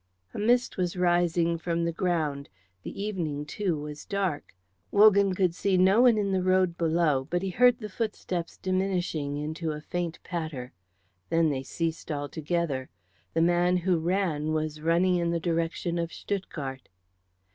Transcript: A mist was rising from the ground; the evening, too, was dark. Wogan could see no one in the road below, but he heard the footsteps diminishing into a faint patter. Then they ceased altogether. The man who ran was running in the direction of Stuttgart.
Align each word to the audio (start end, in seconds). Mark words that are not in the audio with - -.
A 0.33 0.39
mist 0.39 0.77
was 0.77 0.95
rising 0.97 1.59
from 1.59 1.85
the 1.85 1.91
ground; 1.91 2.49
the 2.81 2.99
evening, 3.03 3.45
too, 3.45 3.77
was 3.77 4.03
dark. 4.03 4.55
Wogan 4.89 5.35
could 5.35 5.53
see 5.53 5.77
no 5.77 6.01
one 6.01 6.17
in 6.17 6.31
the 6.31 6.41
road 6.41 6.75
below, 6.75 7.27
but 7.29 7.43
he 7.43 7.51
heard 7.51 7.77
the 7.77 7.87
footsteps 7.87 8.57
diminishing 8.57 9.37
into 9.37 9.73
a 9.73 9.79
faint 9.79 10.17
patter. 10.23 10.73
Then 11.29 11.51
they 11.51 11.61
ceased 11.61 12.11
altogether. 12.11 12.89
The 13.35 13.43
man 13.43 13.77
who 13.77 13.99
ran 13.99 14.53
was 14.53 14.81
running 14.81 15.17
in 15.17 15.29
the 15.29 15.39
direction 15.39 15.99
of 15.99 16.11
Stuttgart. 16.11 16.89